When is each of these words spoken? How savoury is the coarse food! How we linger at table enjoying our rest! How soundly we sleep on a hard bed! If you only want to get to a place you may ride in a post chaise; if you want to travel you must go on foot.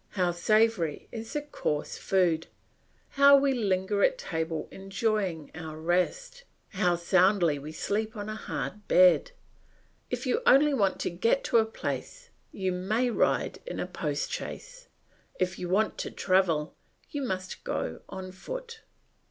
How 0.17 0.31
savoury 0.31 1.07
is 1.11 1.33
the 1.33 1.43
coarse 1.43 1.95
food! 1.95 2.47
How 3.09 3.37
we 3.37 3.53
linger 3.53 4.03
at 4.03 4.17
table 4.17 4.67
enjoying 4.71 5.51
our 5.53 5.77
rest! 5.79 6.43
How 6.69 6.95
soundly 6.95 7.59
we 7.59 7.71
sleep 7.71 8.17
on 8.17 8.27
a 8.27 8.33
hard 8.33 8.87
bed! 8.87 9.29
If 10.09 10.25
you 10.25 10.41
only 10.47 10.73
want 10.73 10.99
to 11.01 11.11
get 11.11 11.43
to 11.43 11.57
a 11.59 11.65
place 11.65 12.31
you 12.51 12.71
may 12.71 13.11
ride 13.11 13.59
in 13.67 13.79
a 13.79 13.85
post 13.85 14.31
chaise; 14.31 14.87
if 15.39 15.59
you 15.59 15.69
want 15.69 15.99
to 15.99 16.09
travel 16.09 16.75
you 17.11 17.21
must 17.21 17.63
go 17.63 17.99
on 18.09 18.31
foot. 18.31 18.81